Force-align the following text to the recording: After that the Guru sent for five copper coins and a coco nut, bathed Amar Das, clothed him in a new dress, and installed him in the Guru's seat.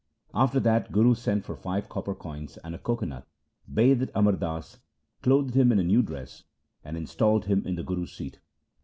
After 0.33 0.59
that 0.61 0.87
the 0.87 0.93
Guru 0.93 1.13
sent 1.13 1.45
for 1.45 1.55
five 1.55 1.87
copper 1.87 2.15
coins 2.15 2.57
and 2.63 2.73
a 2.73 2.79
coco 2.79 3.05
nut, 3.05 3.27
bathed 3.71 4.09
Amar 4.15 4.33
Das, 4.33 4.79
clothed 5.21 5.53
him 5.53 5.71
in 5.71 5.77
a 5.77 5.83
new 5.83 6.01
dress, 6.01 6.43
and 6.83 6.97
installed 6.97 7.45
him 7.45 7.63
in 7.67 7.75
the 7.75 7.83
Guru's 7.83 8.11
seat. 8.11 8.39